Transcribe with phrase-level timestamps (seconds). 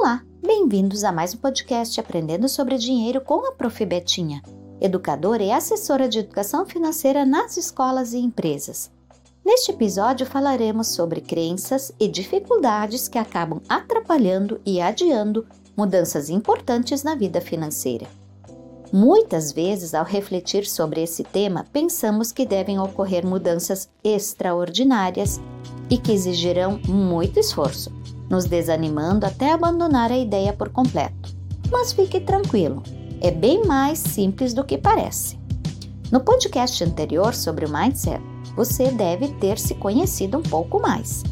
[0.00, 3.84] Olá, bem-vindos a mais um podcast Aprendendo sobre Dinheiro com a Prof.
[3.84, 4.40] Betinha,
[4.80, 8.92] educadora e assessora de educação financeira nas escolas e empresas.
[9.44, 15.44] Neste episódio falaremos sobre crenças e dificuldades que acabam atrapalhando e adiando
[15.76, 18.06] mudanças importantes na vida financeira.
[18.92, 25.40] Muitas vezes, ao refletir sobre esse tema, pensamos que devem ocorrer mudanças extraordinárias
[25.90, 27.90] e que exigirão muito esforço,
[28.28, 31.34] nos desanimando até abandonar a ideia por completo.
[31.70, 32.82] Mas fique tranquilo,
[33.20, 35.38] é bem mais simples do que parece.
[36.10, 38.22] No podcast anterior sobre o mindset,
[38.56, 41.22] você deve ter se conhecido um pouco mais.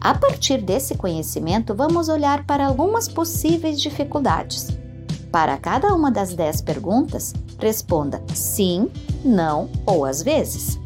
[0.00, 4.82] A partir desse conhecimento, vamos olhar para algumas possíveis dificuldades
[5.32, 8.90] para cada uma das 10 perguntas, responda sim,
[9.24, 10.78] não ou às vezes.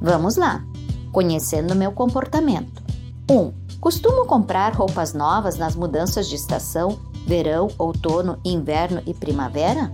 [0.00, 0.64] Vamos lá!
[1.12, 2.82] Conhecendo meu comportamento.
[3.30, 3.34] 1.
[3.34, 3.52] Um,
[3.82, 9.92] costumo comprar roupas novas nas mudanças de estação, verão, outono, inverno e primavera?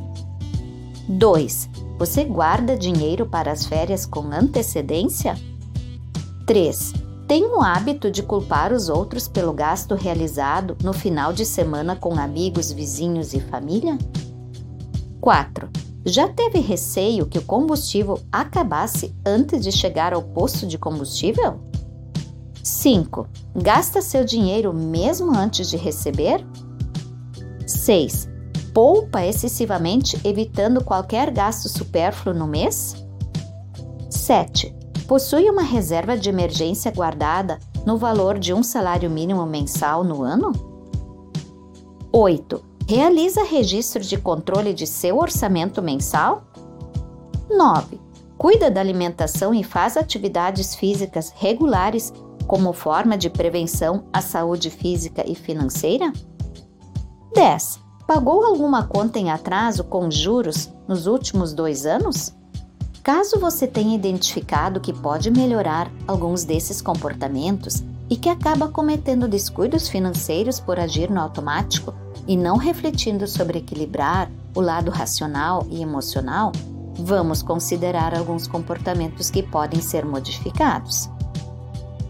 [1.09, 1.71] 2.
[1.99, 5.35] Você guarda dinheiro para as férias com antecedência?
[6.45, 6.93] 3.
[7.27, 12.21] Tem o hábito de culpar os outros pelo gasto realizado no final de semana com
[12.21, 13.97] amigos, vizinhos e família?
[15.19, 15.67] 4.
[16.05, 21.68] Já teve receio que o combustível acabasse antes de chegar ao posto de combustível?
[22.69, 23.27] 5.
[23.57, 26.47] Gasta seu dinheiro mesmo antes de receber?
[27.67, 28.29] 6.
[28.75, 32.95] Poupa excessivamente evitando qualquer gasto supérfluo no mês?
[34.11, 40.23] 7 Possui uma reserva de emergência guardada no valor de um salário mínimo mensal no
[40.23, 40.53] ano?
[42.13, 42.63] 8.
[42.87, 46.45] Realiza registro de controle de seu orçamento mensal?
[47.51, 47.99] 9.
[48.37, 52.13] Cuida da alimentação e faz atividades físicas regulares
[52.49, 56.11] como forma de prevenção à saúde física e financeira?
[57.35, 57.79] 10.
[58.07, 62.35] Pagou alguma conta em atraso com juros nos últimos dois anos?
[63.03, 69.87] Caso você tenha identificado que pode melhorar alguns desses comportamentos e que acaba cometendo descuidos
[69.87, 71.93] financeiros por agir no automático
[72.27, 76.51] e não refletindo sobre equilibrar o lado racional e emocional,
[76.99, 81.11] vamos considerar alguns comportamentos que podem ser modificados.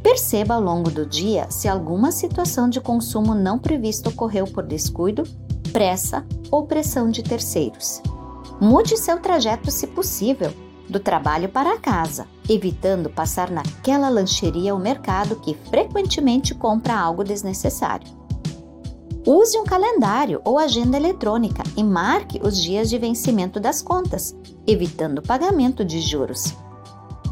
[0.08, 5.22] Perceba ao longo do dia se alguma situação de consumo não previsto ocorreu por descuido,
[5.70, 8.00] pressa ou pressão de terceiros.
[8.58, 10.50] Mude seu trajeto se possível
[10.88, 18.08] do trabalho para casa, evitando passar naquela lancheria ou mercado que frequentemente compra algo desnecessário.
[19.26, 24.34] Use um calendário ou agenda eletrônica e marque os dias de vencimento das contas,
[24.66, 26.54] evitando o pagamento de juros.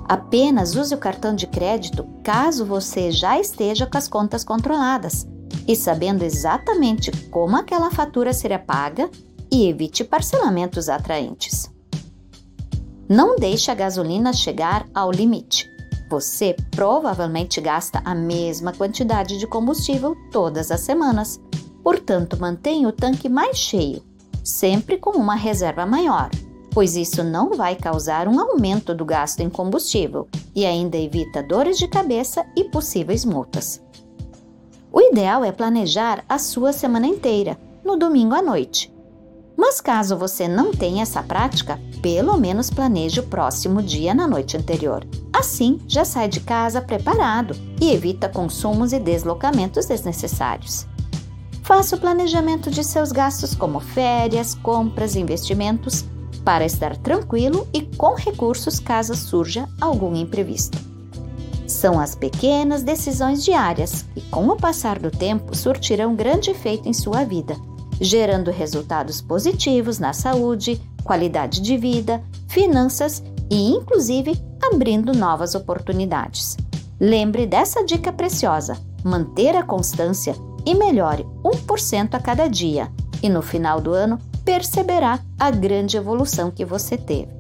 [0.09, 5.27] Apenas use o cartão de crédito caso você já esteja com as contas controladas
[5.67, 9.11] e sabendo exatamente como aquela fatura será paga
[9.51, 11.69] e evite parcelamentos atraentes.
[13.09, 15.69] Não deixe a gasolina chegar ao limite.
[16.09, 21.41] Você provavelmente gasta a mesma quantidade de combustível todas as semanas,
[21.83, 24.05] portanto, mantenha o tanque mais cheio,
[24.45, 26.31] sempre com uma reserva maior,
[26.77, 31.79] pois isso não vai causar um aumento do gasto em combustível e ainda evita dores
[31.79, 33.83] de cabeça e possíveis multas.
[34.93, 38.95] O ideal é planejar a sua semana inteira, no domingo à noite,
[39.57, 44.55] mas caso você não tenha essa prática, pelo menos planeje o próximo dia na noite
[44.55, 45.03] anterior.
[45.33, 50.87] Assim, já sai de casa preparado e evita consumos e deslocamentos desnecessários.
[51.63, 56.05] Faça o planejamento de seus gastos, como férias, compras investimentos,
[56.45, 60.79] para estar tranquilo e com recursos caso surja algum imprevisto.
[61.67, 66.93] São as pequenas decisões diárias que, com o passar do tempo, surtirão grande efeito em
[66.93, 67.57] sua vida
[68.01, 76.57] gerando resultados positivos na saúde, qualidade de vida, finanças e, inclusive, abrindo novas oportunidades.
[77.01, 82.91] Lembre dessa dica preciosa: manter a constância e melhore 1% a cada dia,
[83.23, 87.35] e no final do ano perceberá a grande evolução que você teve.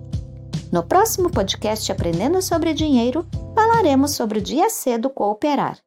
[0.72, 3.24] No próximo podcast Aprendendo sobre Dinheiro,
[3.54, 5.78] falaremos sobre o dia cedo cooperar.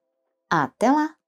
[0.49, 1.18] Até lá!